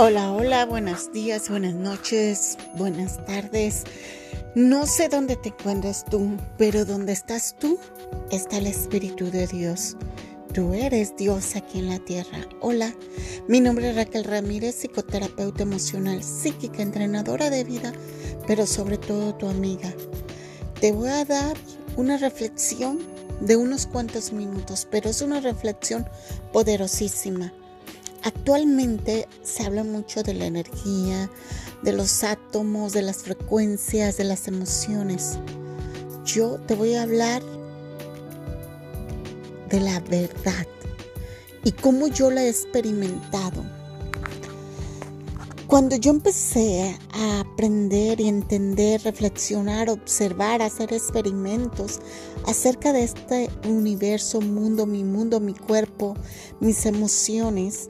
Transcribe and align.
Hola, 0.00 0.30
hola, 0.32 0.64
buenos 0.64 1.10
días, 1.10 1.50
buenas 1.50 1.74
noches, 1.74 2.56
buenas 2.76 3.18
tardes. 3.26 3.82
No 4.54 4.86
sé 4.86 5.08
dónde 5.08 5.34
te 5.34 5.48
encuentras 5.48 6.04
tú, 6.04 6.36
pero 6.56 6.84
donde 6.84 7.12
estás 7.12 7.56
tú 7.58 7.80
está 8.30 8.58
el 8.58 8.68
Espíritu 8.68 9.28
de 9.32 9.48
Dios. 9.48 9.96
Tú 10.54 10.72
eres 10.72 11.16
Dios 11.16 11.56
aquí 11.56 11.80
en 11.80 11.88
la 11.88 11.98
tierra. 11.98 12.46
Hola, 12.60 12.94
mi 13.48 13.60
nombre 13.60 13.90
es 13.90 13.96
Raquel 13.96 14.22
Ramírez, 14.22 14.76
psicoterapeuta 14.76 15.64
emocional, 15.64 16.22
psíquica, 16.22 16.80
entrenadora 16.80 17.50
de 17.50 17.64
vida, 17.64 17.92
pero 18.46 18.68
sobre 18.68 18.98
todo 18.98 19.34
tu 19.34 19.48
amiga. 19.48 19.92
Te 20.80 20.92
voy 20.92 21.08
a 21.08 21.24
dar 21.24 21.56
una 21.96 22.18
reflexión 22.18 23.00
de 23.40 23.56
unos 23.56 23.88
cuantos 23.88 24.32
minutos, 24.32 24.86
pero 24.88 25.10
es 25.10 25.22
una 25.22 25.40
reflexión 25.40 26.08
poderosísima. 26.52 27.52
Actualmente 28.28 29.26
se 29.42 29.64
habla 29.64 29.84
mucho 29.84 30.22
de 30.22 30.34
la 30.34 30.44
energía, 30.44 31.30
de 31.82 31.94
los 31.94 32.22
átomos, 32.22 32.92
de 32.92 33.00
las 33.00 33.22
frecuencias, 33.22 34.18
de 34.18 34.24
las 34.24 34.48
emociones. 34.48 35.38
Yo 36.26 36.58
te 36.66 36.74
voy 36.74 36.94
a 36.94 37.04
hablar 37.04 37.42
de 39.70 39.80
la 39.80 40.00
verdad 40.00 40.66
y 41.64 41.72
cómo 41.72 42.08
yo 42.08 42.30
la 42.30 42.42
he 42.42 42.50
experimentado. 42.50 43.64
Cuando 45.66 45.96
yo 45.96 46.10
empecé 46.10 46.98
a 47.14 47.46
aprender 47.58 48.20
y 48.20 48.28
entender, 48.28 49.02
reflexionar, 49.02 49.90
observar, 49.90 50.62
hacer 50.62 50.92
experimentos 50.92 51.98
acerca 52.46 52.92
de 52.92 53.02
este 53.02 53.50
universo, 53.68 54.40
mundo, 54.40 54.86
mi 54.86 55.02
mundo, 55.02 55.40
mi 55.40 55.54
cuerpo, 55.54 56.14
mis 56.60 56.86
emociones, 56.86 57.88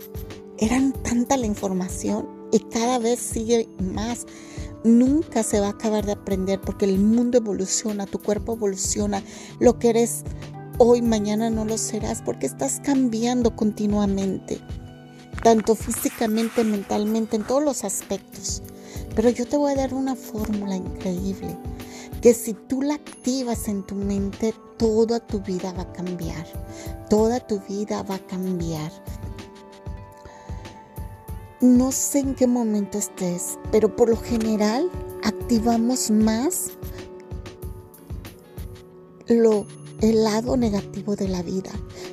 eran 0.56 0.94
tanta 0.94 1.36
la 1.36 1.44
información 1.44 2.27
y 2.50 2.60
cada 2.60 2.98
vez 2.98 3.19
sigue 3.20 3.69
más. 3.78 4.25
Nunca 4.84 5.42
se 5.42 5.60
va 5.60 5.66
a 5.66 5.70
acabar 5.70 6.06
de 6.06 6.12
aprender 6.12 6.62
porque 6.62 6.86
el 6.86 6.98
mundo 6.98 7.36
evoluciona, 7.36 8.06
tu 8.06 8.20
cuerpo 8.20 8.55
evoluciona, 8.55 9.22
lo 9.60 9.78
que 9.78 9.91
eres 9.91 10.22
hoy, 10.78 11.03
mañana 11.03 11.50
no 11.50 11.66
lo 11.66 11.77
serás 11.77 12.22
porque 12.22 12.47
estás 12.47 12.80
cambiando 12.82 13.55
continuamente, 13.55 14.62
tanto 15.42 15.75
físicamente, 15.75 16.64
mentalmente, 16.64 17.36
en 17.36 17.47
todos 17.47 17.62
los 17.62 17.84
aspectos. 17.84 18.62
Pero 19.14 19.31
yo 19.31 19.47
te 19.47 19.56
voy 19.56 19.72
a 19.72 19.77
dar 19.77 19.94
una 19.94 20.14
fórmula 20.14 20.77
increíble, 20.77 21.56
que 22.20 22.34
si 22.34 22.55
tú 22.55 22.83
la 22.83 22.94
activas 22.94 23.69
en 23.69 23.84
tu 23.84 23.94
mente, 23.94 24.55
toda 24.77 25.20
tu 25.20 25.41
vida 25.41 25.72
va 25.72 25.83
a 25.83 25.92
cambiar, 25.92 26.47
toda 27.09 27.41
tu 27.41 27.61
vida 27.69 28.03
va 28.03 28.16
a 28.16 28.27
cambiar. 28.27 28.92
No 31.61 31.91
sé 31.91 32.20
en 32.20 32.34
qué 32.34 32.47
momento 32.47 32.98
estés, 32.98 33.59
pero 33.72 33.94
por 33.94 34.09
lo 34.09 34.16
general 34.16 34.89
activamos 35.25 36.11
más 36.11 36.70
lo 39.27 39.66
el 40.00 40.24
lado 40.24 40.56
negativo 40.56 41.16
de 41.16 41.28
la 41.28 41.42
vida, 41.42 41.70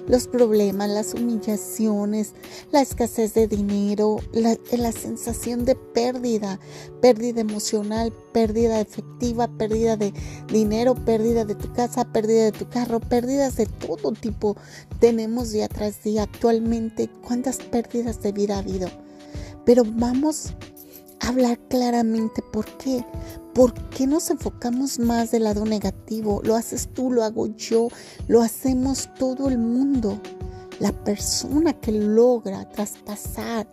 los 0.07 0.27
problemas, 0.27 0.89
las 0.89 1.13
humillaciones, 1.13 2.33
la 2.71 2.81
escasez 2.81 3.33
de 3.33 3.47
dinero, 3.47 4.17
la, 4.33 4.91
sensación 4.91 5.65
de 5.65 5.75
pérdida, 5.75 6.59
pérdida 7.01 7.41
emocional, 7.41 8.11
pérdida 8.33 8.79
efectiva, 8.81 9.47
pérdida 9.47 9.97
de 9.97 10.13
dinero, 10.51 10.95
pérdida 10.95 11.45
de 11.45 11.55
tu 11.55 11.71
casa, 11.73 12.11
pérdida 12.11 12.45
de 12.45 12.51
tu 12.51 12.67
carro, 12.69 12.99
pérdidas 12.99 13.55
de 13.57 13.65
todo 13.65 14.11
tipo 14.13 14.55
tenemos 14.99 15.51
día 15.51 15.67
tras 15.67 16.03
día 16.03 16.23
actualmente. 16.23 17.09
¿Cuántas 17.25 17.57
pérdidas 17.57 18.21
de 18.21 18.31
vida 18.31 18.55
ha 18.55 18.59
habido? 18.59 18.89
Pero 19.65 19.83
vamos 19.85 20.53
a 21.19 21.29
hablar 21.29 21.59
claramente 21.69 22.41
por 22.41 22.65
qué. 22.77 23.05
¿Por 23.55 23.73
qué 23.89 24.05
nos 24.05 24.29
enfocamos 24.31 24.99
más 24.99 25.31
del 25.31 25.45
lado 25.45 25.63
negativo? 25.63 26.41
Lo 26.43 26.57
haces 26.57 26.89
tú, 26.93 27.09
lo 27.09 27.23
hago 27.23 27.47
yo, 27.55 27.87
lo 28.27 28.41
hacemos 28.41 29.07
todo 29.17 29.47
el 29.47 29.57
mundo. 29.57 30.19
La 30.81 30.91
persona 30.91 31.71
que 31.71 31.93
logra 31.93 32.69
traspasar 32.69 33.65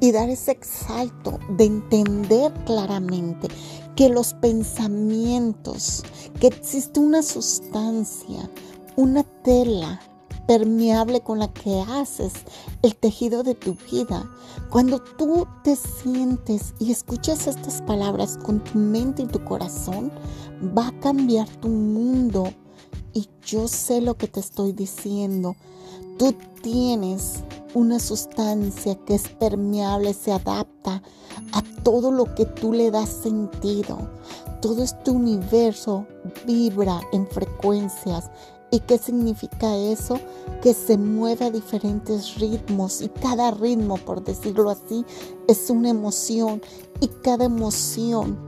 y 0.00 0.10
dar 0.10 0.28
ese 0.28 0.50
exalto 0.50 1.38
de 1.50 1.66
entender 1.66 2.52
claramente 2.66 3.46
que 3.94 4.08
los 4.08 4.34
pensamientos, 4.34 6.02
que 6.40 6.48
existe 6.48 6.98
una 6.98 7.22
sustancia, 7.22 8.50
una 8.96 9.22
tela, 9.22 10.00
permeable 10.46 11.20
con 11.20 11.38
la 11.38 11.52
que 11.52 11.80
haces 11.80 12.32
el 12.82 12.96
tejido 12.96 13.42
de 13.42 13.54
tu 13.54 13.76
vida. 13.90 14.28
Cuando 14.70 14.98
tú 15.00 15.46
te 15.62 15.76
sientes 15.76 16.74
y 16.78 16.92
escuchas 16.92 17.46
estas 17.46 17.82
palabras 17.82 18.38
con 18.38 18.62
tu 18.62 18.78
mente 18.78 19.22
y 19.22 19.26
tu 19.26 19.44
corazón, 19.44 20.10
va 20.76 20.88
a 20.88 21.00
cambiar 21.00 21.48
tu 21.48 21.68
mundo. 21.68 22.52
Y 23.12 23.28
yo 23.44 23.68
sé 23.68 24.00
lo 24.00 24.14
que 24.14 24.28
te 24.28 24.40
estoy 24.40 24.72
diciendo. 24.72 25.54
Tú 26.18 26.34
tienes 26.62 27.42
una 27.74 27.98
sustancia 27.98 28.94
que 29.06 29.14
es 29.14 29.28
permeable, 29.28 30.14
se 30.14 30.32
adapta 30.32 31.02
a 31.52 31.62
todo 31.82 32.10
lo 32.10 32.34
que 32.34 32.44
tú 32.44 32.72
le 32.72 32.90
das 32.90 33.08
sentido. 33.08 33.98
Todo 34.60 34.82
este 34.82 35.10
universo 35.10 36.06
vibra 36.46 37.00
en 37.12 37.26
frecuencias, 37.26 38.30
¿Y 38.74 38.80
qué 38.80 38.96
significa 38.96 39.76
eso? 39.76 40.18
Que 40.62 40.72
se 40.72 40.96
mueve 40.96 41.44
a 41.44 41.50
diferentes 41.50 42.36
ritmos 42.36 43.02
y 43.02 43.10
cada 43.10 43.50
ritmo, 43.50 43.98
por 43.98 44.24
decirlo 44.24 44.70
así, 44.70 45.04
es 45.46 45.68
una 45.68 45.90
emoción 45.90 46.62
y 46.98 47.08
cada 47.08 47.44
emoción 47.44 48.38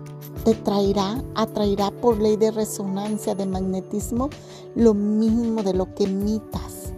te 0.42 0.54
traerá, 0.54 1.22
atraerá 1.34 1.90
por 1.90 2.16
ley 2.16 2.38
de 2.38 2.50
resonancia, 2.52 3.34
de 3.34 3.44
magnetismo, 3.44 4.30
lo 4.74 4.94
mismo 4.94 5.62
de 5.62 5.74
lo 5.74 5.94
que 5.94 6.04
emitas. 6.04 6.94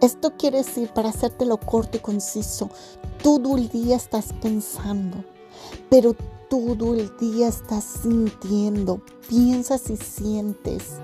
Esto 0.00 0.32
quiere 0.38 0.58
decir, 0.58 0.88
para 0.94 1.10
hacértelo 1.10 1.58
corto 1.58 1.98
y 1.98 2.00
conciso, 2.00 2.70
todo 3.22 3.58
el 3.58 3.68
día 3.68 3.96
estás 3.96 4.32
pensando, 4.40 5.22
pero 5.90 6.16
todo 6.48 6.94
el 6.94 7.14
día 7.18 7.48
estás 7.48 7.84
sintiendo, 8.02 9.02
piensas 9.28 9.90
y 9.90 9.98
sientes 9.98 10.94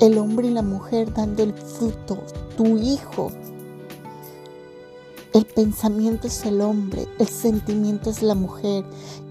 el 0.00 0.18
hombre 0.18 0.48
y 0.48 0.50
la 0.50 0.62
mujer 0.62 1.12
dando 1.12 1.42
el 1.42 1.54
fruto, 1.54 2.18
tu 2.56 2.76
hijo. 2.76 3.30
El 5.32 5.44
pensamiento 5.44 6.28
es 6.28 6.44
el 6.46 6.60
hombre, 6.60 7.06
el 7.18 7.28
sentimiento 7.28 8.10
es 8.10 8.22
la 8.22 8.34
mujer. 8.34 8.84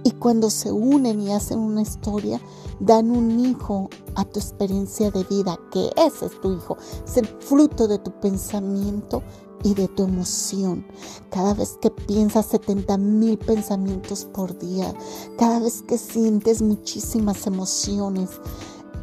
Y 0.03 0.12
cuando 0.12 0.52
se 0.52 0.72
unen 0.72 1.20
y 1.20 1.31
hacen 1.31 1.58
una 1.58 1.81
historia, 1.81 2.40
dan 2.80 3.09
un 3.09 3.40
hijo 3.40 3.90
a 4.16 4.24
tu 4.26 4.40
experiencia 4.40 5.09
de 5.09 5.24
vida, 5.24 5.58
que 5.72 5.90
ese 5.98 6.28
es 6.28 6.42
tu 6.42 6.53
hijo, 6.53 6.78
es 7.06 7.18
el 7.18 7.26
fruto 7.26 7.88
de 7.88 7.97
tu 7.97 8.12
pensamiento 8.20 9.24
y 9.64 9.74
de 9.74 9.88
tu 9.88 10.03
emoción. 10.03 10.86
Cada 11.32 11.56
vez 11.56 11.78
que 11.82 11.90
piensas 11.90 12.46
70 12.47 12.97
mil 12.97 13.38
pensamientos 13.40 14.26
por 14.26 14.58
día, 14.59 14.94
cada 15.40 15.59
vez 15.59 15.82
que 15.82 15.97
sientes 15.97 16.62
muchísimas 16.62 17.47
emociones, 17.47 18.30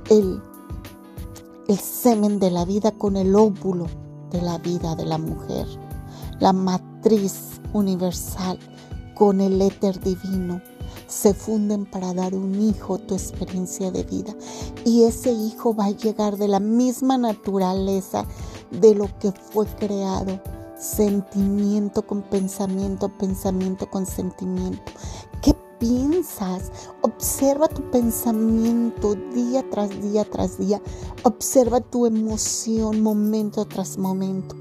el 0.09 0.41
el 1.73 1.79
semen 1.79 2.39
de 2.39 2.51
la 2.51 2.67
vida 2.67 2.91
con 2.93 3.17
el 3.17 3.35
óvulo 3.35 3.87
de 4.31 4.43
la 4.43 4.59
vida 4.59 4.95
de 4.95 5.07
la 5.07 5.17
mujer, 5.17 5.67
la 6.39 6.53
matriz 6.53 7.63
universal 7.73 8.59
con 9.15 9.41
el 9.41 9.63
éter 9.63 9.99
divino. 9.99 10.61
Se 11.07 11.33
funden 11.33 11.87
para 11.87 12.13
dar 12.13 12.35
un 12.35 12.61
hijo 12.61 12.99
tu 12.99 13.15
experiencia 13.15 13.91
de 13.91 14.05
vida. 14.05 14.35
Y 14.85 15.05
ese 15.05 15.33
hijo 15.33 15.75
va 15.75 15.87
a 15.87 15.91
llegar 15.91 16.37
de 16.37 16.49
la 16.49 16.61
misma 16.61 17.17
naturaleza 17.17 18.27
de 18.71 18.95
lo 18.95 19.09
que 19.19 19.33
fue 19.33 19.67
creado. 19.67 20.43
Sentimiento 20.79 22.07
con 22.07 22.21
pensamiento, 22.21 23.09
pensamiento 23.17 23.89
con 23.89 24.05
sentimiento. 24.05 24.93
¿Qué 25.41 25.55
piensas. 25.83 26.71
Observa 27.01 27.67
tu 27.67 27.83
pensamiento 27.91 29.17
día 29.35 29.69
tras 29.69 29.91
día 30.01 30.25
tras 30.25 30.57
día. 30.57 30.81
Observa 31.25 31.81
tu 31.81 32.07
emoción 32.07 33.03
momento 33.03 33.65
tras 33.65 33.99
momento. 33.99 34.55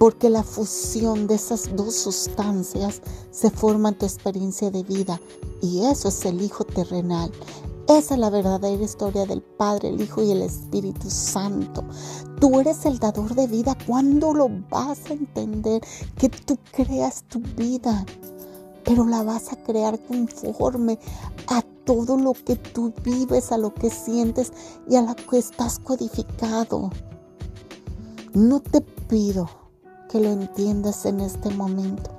Porque 0.00 0.28
la 0.28 0.42
fusión 0.42 1.28
de 1.28 1.36
esas 1.36 1.76
dos 1.76 1.94
sustancias 1.94 3.02
se 3.30 3.50
forma 3.50 3.90
en 3.90 3.98
tu 3.98 4.04
experiencia 4.04 4.72
de 4.72 4.82
vida. 4.82 5.20
Y 5.62 5.84
eso 5.84 6.08
es 6.08 6.24
el 6.24 6.42
Hijo 6.42 6.64
terrenal. 6.64 7.30
Esa 7.86 8.14
es 8.14 8.20
la 8.20 8.30
verdadera 8.30 8.82
historia 8.82 9.26
del 9.26 9.42
Padre, 9.42 9.90
el 9.90 10.00
Hijo 10.00 10.24
y 10.24 10.32
el 10.32 10.42
Espíritu 10.42 11.08
Santo. 11.08 11.84
Tú 12.40 12.58
eres 12.58 12.84
el 12.84 12.98
dador 12.98 13.36
de 13.36 13.46
vida. 13.46 13.78
¿Cuándo 13.86 14.34
lo 14.34 14.48
vas 14.70 14.98
a 15.08 15.12
entender? 15.12 15.82
Que 16.18 16.28
tú 16.30 16.58
creas 16.72 17.22
tu 17.28 17.38
vida 17.56 18.04
pero 18.84 19.06
la 19.06 19.22
vas 19.22 19.52
a 19.52 19.56
crear 19.56 19.98
conforme 20.00 20.98
a 21.48 21.62
todo 21.84 22.16
lo 22.16 22.32
que 22.32 22.56
tú 22.56 22.92
vives, 23.02 23.52
a 23.52 23.58
lo 23.58 23.74
que 23.74 23.90
sientes 23.90 24.52
y 24.88 24.96
a 24.96 25.02
lo 25.02 25.14
que 25.14 25.38
estás 25.38 25.78
codificado. 25.78 26.90
No 28.32 28.60
te 28.60 28.80
pido 28.80 29.48
que 30.08 30.20
lo 30.20 30.30
entiendas 30.30 31.06
en 31.06 31.20
este 31.20 31.50
momento, 31.50 32.10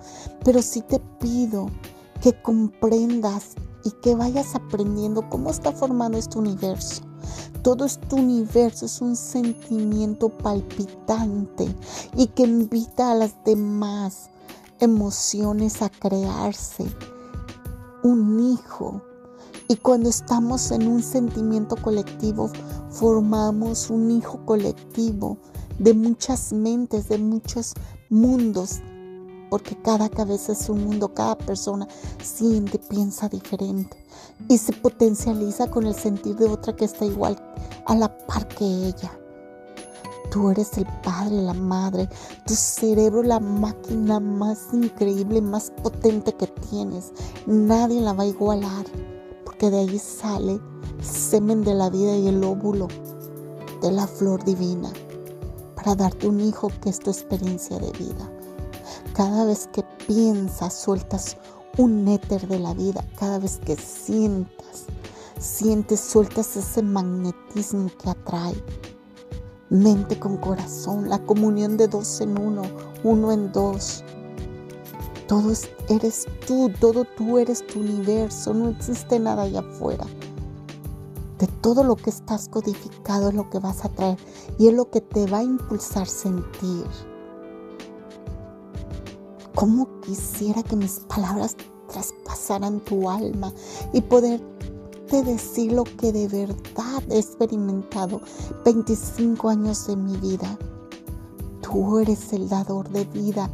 pero 0.44 0.62
sí 0.62 0.82
te 0.82 1.00
pido 1.20 1.68
que 2.22 2.40
comprendas 2.42 3.56
y 3.84 3.92
que 4.02 4.16
vayas 4.16 4.56
aprendiendo 4.56 5.30
cómo 5.30 5.50
está 5.50 5.72
formado 5.72 6.18
este 6.18 6.38
universo. 6.38 7.04
Todo 7.62 7.86
este 7.86 8.16
universo 8.16 8.86
es 8.86 9.02
un 9.02 9.16
sentimiento 9.16 10.30
palpitante 10.30 11.68
y 12.16 12.28
que 12.28 12.44
invita 12.44 13.12
a 13.12 13.16
las 13.16 13.44
demás 13.44 14.30
emociones 14.80 15.82
a 15.82 15.90
crearse 15.90 16.86
un 18.04 18.54
hijo. 18.54 19.02
Y 19.68 19.78
cuando 19.78 20.10
estamos 20.10 20.72
en 20.72 20.88
un 20.88 21.02
sentimiento 21.02 21.76
colectivo, 21.76 22.52
formamos 22.92 23.90
un 23.90 24.12
hijo 24.12 24.46
colectivo 24.46 25.38
de 25.80 25.94
muchas 25.94 26.54
mentes, 26.54 27.10
de 27.10 27.18
muchos 27.18 27.74
mundos, 28.10 28.82
porque 29.50 29.76
cada 29.82 30.10
cabeza 30.10 30.52
es 30.52 30.70
un 30.70 30.86
mundo, 30.86 31.14
cada 31.14 31.38
persona 31.38 31.88
siente, 32.22 32.78
piensa 32.78 33.28
diferente 33.28 33.98
y 34.48 34.58
se 34.58 34.74
potencializa 34.74 35.70
con 35.70 35.88
el 35.88 35.96
sentir 35.96 36.36
de 36.36 36.46
otra 36.46 36.76
que 36.76 36.86
está 36.86 37.06
igual 37.06 37.42
a 37.86 37.96
la 37.96 38.16
par 38.28 38.48
que 38.48 38.66
ella. 38.66 39.12
Tú 40.36 40.50
eres 40.50 40.78
el 40.78 40.86
padre, 41.02 41.44
la 41.44 41.54
madre, 41.54 42.10
tu 42.46 42.56
cerebro, 42.56 43.24
la 43.24 43.40
máquina 43.40 44.20
más 44.20 44.68
increíble, 44.74 45.40
más 45.40 45.72
potente 45.82 46.34
que 46.34 46.48
tienes. 46.48 47.14
Nadie 47.46 48.02
la 48.02 48.12
va 48.12 48.24
a 48.24 48.28
igualar, 48.28 48.86
porque 49.46 49.70
de 49.70 49.80
ahí 49.80 49.98
sale 49.98 50.60
semen 51.02 51.64
de 51.64 51.74
la 51.74 51.90
vida 51.90 52.18
y 52.18 52.28
el 52.28 52.44
óvulo 52.44 52.90
de 53.82 53.94
la 53.94 54.08
flor 54.08 54.44
divina 54.44 54.92
para 55.78 55.96
darte 55.96 56.28
un 56.28 56.42
hijo 56.42 56.70
que 56.82 56.90
es 56.90 57.00
tu 57.00 57.12
experiencia 57.12 57.80
de 57.80 57.94
vida. 57.94 58.30
Cada 59.14 59.46
vez 59.46 59.70
que 59.72 59.86
piensas, 60.06 60.74
sueltas 60.74 61.38
un 61.78 62.10
éter 62.10 62.46
de 62.50 62.60
la 62.60 62.74
vida. 62.74 63.06
Cada 63.18 63.40
vez 63.40 63.62
que 63.66 63.78
sientas, 63.78 64.84
sientes, 65.40 66.02
sueltas 66.02 66.58
ese 66.58 66.82
magnetismo 66.82 67.90
que 68.04 68.10
atrae. 68.10 68.62
Mente 69.70 70.20
con 70.20 70.38
corazón, 70.38 71.10
la 71.10 71.18
comunión 71.20 71.76
de 71.76 71.88
dos 71.88 72.22
en 72.22 72.40
uno, 72.40 72.64
uno 73.04 73.32
en 73.32 73.52
dos. 73.52 74.04
Todo 75.28 75.52
eres 75.90 76.28
tú, 76.46 76.72
todo 76.80 77.04
tú 77.04 77.40
eres 77.40 77.66
tu 77.66 77.80
universo, 77.80 78.54
no 78.54 78.70
existe 78.70 79.20
nada 79.20 79.44
allá 79.44 79.62
afuera. 79.62 80.06
De 81.40 81.48
todo 81.48 81.84
lo 81.84 81.96
que 81.96 82.12
estás 82.12 82.48
codificado 82.48 83.30
es 83.30 83.36
lo 83.36 83.50
que 83.50 83.58
vas 83.58 83.84
a 83.84 83.90
traer 83.90 84.18
y 84.60 84.68
es 84.68 84.74
lo 84.74 84.92
que 84.92 85.02
te 85.02 85.26
va 85.26 85.40
a 85.40 85.44
impulsar 85.44 86.08
sentir. 86.08 86.86
¿Cómo 89.56 90.00
quisiera 90.02 90.62
que 90.62 90.76
mis 90.76 91.00
palabras 91.02 91.58
traspasaran 91.90 92.82
tu 92.82 93.10
alma 93.10 93.52
y 93.94 94.02
poderte 95.06 95.32
decir 95.32 95.72
lo 95.72 95.84
que 95.84 96.12
de 96.12 96.28
verdad 96.28 97.04
he 97.10 97.20
experimentado 97.20 98.22
25 98.64 99.50
años 99.50 99.88
de 99.88 99.96
mi 99.96 100.18
vida? 100.18 100.58
Tú 101.62 102.00
eres 102.00 102.34
el 102.34 102.48
dador 102.50 102.90
de 102.90 103.06
vida, 103.06 103.50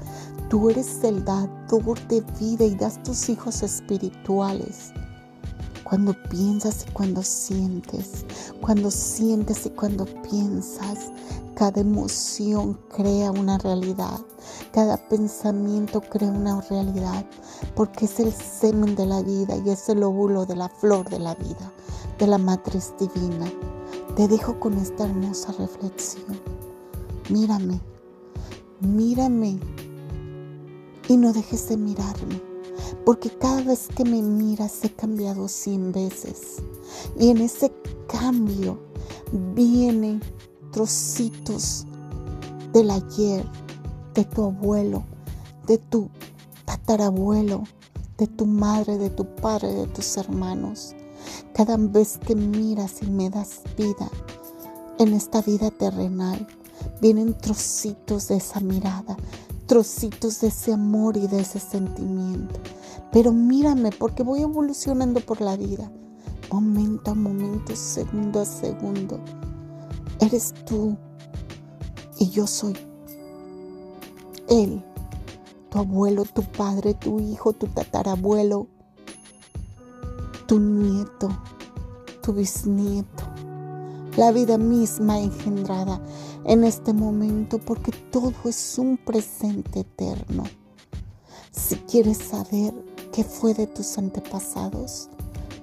tú 0.50 0.70
eres 0.70 1.04
el 1.04 1.24
dador 1.24 2.00
de 2.08 2.22
vida 2.40 2.66
y 2.66 2.76
das 2.76 3.02
tus 3.04 3.30
hijos 3.30 3.64
espirituales. 3.64 4.92
Cuando 5.84 6.14
piensas 6.30 6.86
y 6.88 6.92
cuando 6.92 7.22
sientes, 7.22 8.26
cuando 8.62 8.90
sientes 8.90 9.66
y 9.66 9.70
cuando 9.72 10.06
piensas, 10.06 11.12
cada 11.56 11.82
emoción 11.82 12.80
crea 12.96 13.32
una 13.32 13.58
realidad, 13.58 14.20
cada 14.72 14.98
pensamiento 15.10 16.02
crea 16.02 16.30
una 16.30 16.62
realidad, 16.62 17.26
porque 17.76 18.06
es 18.06 18.20
el 18.20 18.32
semen 18.32 18.96
de 18.96 19.06
la 19.06 19.22
vida 19.22 19.56
y 19.58 19.70
es 19.70 19.90
el 19.90 20.04
óvulo 20.04 20.46
de 20.46 20.56
la 20.56 20.70
flor 20.70 21.10
de 21.10 21.20
la 21.20 21.36
vida, 21.36 21.72
de 22.18 22.28
la 22.28 22.38
matriz 22.38 22.94
divina. 23.00 23.52
Te 24.16 24.28
dejo 24.28 24.60
con 24.60 24.78
esta 24.78 25.06
hermosa 25.06 25.52
reflexión. 25.54 26.40
Mírame, 27.30 27.80
mírame 28.80 29.60
y 31.08 31.18
no 31.18 31.34
dejes 31.34 31.70
de 31.70 31.78
mirarme 31.78 32.52
porque 33.06 33.30
cada 33.30 33.62
vez 33.64 33.88
que 33.96 34.04
me 34.04 34.22
miras 34.22 34.84
he 34.84 34.90
cambiado 34.90 35.48
cien 35.48 35.92
veces. 35.92 36.58
Y 37.20 37.30
en 37.30 37.38
ese 37.40 37.72
cambio 38.08 38.80
vienen 39.56 40.22
trocitos 40.72 41.86
del 42.74 42.92
ayer, 42.92 43.46
de 44.14 44.26
tu 44.26 44.44
abuelo, 44.44 45.04
de 45.68 45.78
tu 45.78 46.10
tatarabuelo, 46.66 47.64
de 48.18 48.28
tu 48.28 48.46
madre, 48.46 48.98
de 48.98 49.10
tu 49.10 49.26
padre, 49.26 49.74
de 49.74 49.88
tus 49.88 50.18
hermanos. 50.18 50.96
Cada 51.54 51.78
vez 51.78 52.18
que 52.18 52.36
miras 52.36 53.02
y 53.02 53.08
me 53.08 53.30
das 53.30 53.62
vida 53.78 54.10
en 55.00 55.14
esta 55.14 55.42
vida 55.42 55.72
terrenal, 55.72 56.48
vienen 57.02 57.38
trocitos 57.38 58.28
de 58.28 58.38
esa 58.38 58.60
mirada, 58.60 59.18
trocitos 59.66 60.42
de 60.42 60.48
ese 60.48 60.74
amor 60.74 61.18
y 61.18 61.28
de 61.28 61.42
ese 61.42 61.60
sentimiento. 61.60 62.60
Pero 63.12 63.32
mírame 63.32 63.92
porque 63.92 64.24
voy 64.24 64.42
evolucionando 64.42 65.20
por 65.20 65.42
la 65.42 65.58
vida, 65.58 65.92
momento 66.52 67.12
a 67.12 67.16
momento, 67.16 67.76
segundo 67.76 68.42
a 68.42 68.46
segundo. 68.46 69.20
Eres 70.20 70.54
tú 70.66 70.96
y 72.20 72.30
yo 72.30 72.46
soy 72.46 72.76
Él, 74.52 74.84
tu 75.70 75.80
abuelo, 75.80 76.26
tu 76.26 76.44
padre, 76.44 76.94
tu 76.94 77.20
hijo, 77.20 77.54
tu 77.54 77.66
tatarabuelo, 77.66 78.68
tu 80.46 80.60
nieto, 80.60 81.30
tu 82.22 82.34
bisnieto, 82.34 83.24
la 84.16 84.32
vida 84.32 84.60
misma 84.60 85.20
engendrada 85.20 86.00
en 86.46 86.64
este 86.64 86.94
momento 86.94 87.58
porque 87.58 87.92
todo 88.12 88.34
es 88.46 88.78
un 88.78 88.98
presente 88.98 89.80
eterno. 89.80 90.44
Si 91.52 91.78
quieres 91.78 92.20
saber 92.20 92.74
¿Qué 93.12 93.26
fue 93.26 93.54
de 93.54 93.68
tus 93.68 93.98
antepasados? 93.98 95.10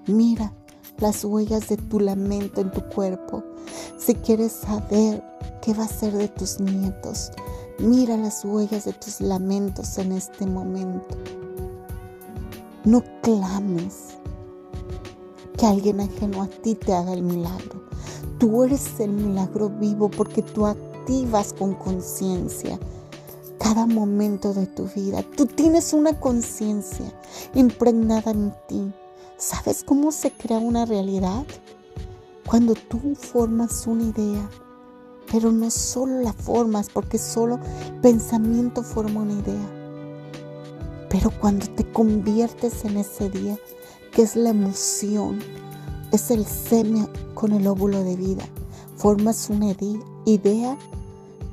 Mira 0.07 0.53
las 0.99 1.25
huellas 1.25 1.69
de 1.69 1.79
tu 1.79 1.99
lamento 1.99 2.61
en 2.61 2.71
tu 2.71 2.83
cuerpo. 2.91 3.43
Si 3.99 4.15
quieres 4.17 4.53
saber 4.53 5.25
qué 5.63 5.73
va 5.73 5.85
a 5.85 5.89
ser 5.89 6.13
de 6.13 6.29
tus 6.29 6.61
nietos, 6.61 7.31
mira 7.79 8.17
las 8.17 8.45
huellas 8.45 8.85
de 8.85 8.93
tus 8.93 9.21
lamentos 9.21 9.99
en 9.99 10.13
este 10.13 10.47
momento. 10.47 11.17
No 12.85 13.03
clames 13.23 14.17
que 15.57 15.67
alguien 15.67 16.01
ajeno 16.01 16.43
a 16.43 16.49
ti 16.49 16.75
te 16.75 16.93
haga 16.93 17.13
el 17.13 17.23
milagro. 17.23 17.83
Tú 18.39 18.65
eres 18.65 19.01
el 19.01 19.11
milagro 19.11 19.69
vivo 19.69 20.11
porque 20.11 20.43
tú 20.43 20.67
activas 20.67 21.53
con 21.53 21.75
conciencia 21.75 22.79
cada 23.59 23.87
momento 23.87 24.55
de 24.55 24.67
tu 24.67 24.87
vida. 24.89 25.23
Tú 25.37 25.47
tienes 25.47 25.93
una 25.93 26.19
conciencia 26.19 27.13
impregnada 27.55 28.31
en 28.31 28.55
ti. 28.69 28.93
¿Sabes 29.37 29.85
cómo 29.85 30.13
se 30.13 30.31
crea 30.31 30.59
una 30.59 30.85
realidad? 30.85 31.45
Cuando 32.47 32.75
tú 32.75 33.15
formas 33.15 33.87
una 33.87 34.05
idea, 34.05 34.49
pero 35.31 35.53
no 35.53 35.71
solo 35.71 36.21
la 36.21 36.33
formas, 36.33 36.89
porque 36.93 37.19
solo 37.19 37.59
pensamiento 38.03 38.83
forma 38.83 39.23
una 39.23 39.35
idea. 39.35 39.71
Pero 41.09 41.31
cuando 41.41 41.67
te 41.67 41.91
conviertes 41.91 42.85
en 42.85 42.97
ese 42.97 43.31
día, 43.31 43.59
que 44.13 44.23
es 44.23 44.37
la 44.37 44.51
emoción, 44.51 45.39
es 46.13 46.31
el 46.31 46.45
semio 46.45 47.09
con 47.35 47.53
el 47.53 47.67
óvulo 47.67 48.03
de 48.03 48.17
vida, 48.17 48.45
formas 48.97 49.49
una 49.51 49.75
idea 50.25 50.79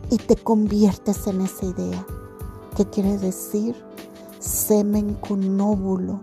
y 0.10 0.18
te 0.18 0.36
conviertes 0.36 1.28
en 1.28 1.42
esa 1.42 1.66
idea. 1.66 2.06
¿Qué 2.76 2.86
quiere 2.86 3.18
decir? 3.18 3.76
Semen 4.40 5.16
con 5.16 5.60
óvulo 5.60 6.20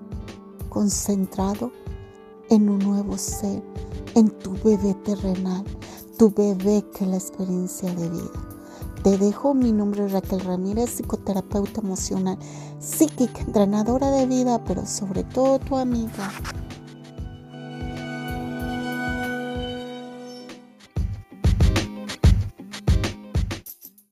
concentrado 0.69 1.71
en 2.49 2.69
un 2.69 2.79
nuevo 2.79 3.19
ser, 3.19 3.63
en 4.15 4.31
tu 4.31 4.53
bebé 4.65 4.95
terrenal, 5.05 5.65
tu 6.23 6.31
bebé 6.31 6.85
que 6.97 7.05
la 7.05 7.17
experiencia 7.17 7.93
de 7.93 8.09
vida. 8.09 8.31
Te 9.03 9.19
dejo, 9.19 9.55
mi 9.55 9.73
nombre 9.73 10.07
es 10.07 10.13
Raquel 10.13 10.39
Ramírez, 10.39 10.89
psicoterapeuta 10.91 11.81
emocional, 11.81 12.39
psíquica, 12.79 13.41
entrenadora 13.41 14.09
de 14.13 14.27
vida, 14.27 14.63
pero 14.65 14.87
sobre 14.87 15.25
todo 15.25 15.59
tu 15.59 15.77
amiga. 15.77 16.31